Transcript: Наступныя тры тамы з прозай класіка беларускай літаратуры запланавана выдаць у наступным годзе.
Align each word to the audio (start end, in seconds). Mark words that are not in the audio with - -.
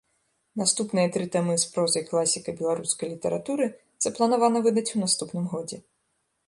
Наступныя 0.61 1.11
тры 1.17 1.25
тамы 1.35 1.57
з 1.63 1.67
прозай 1.75 2.03
класіка 2.09 2.57
беларускай 2.63 3.07
літаратуры 3.15 3.65
запланавана 4.07 4.57
выдаць 4.69 4.91
у 4.95 5.05
наступным 5.05 5.45
годзе. 5.55 5.77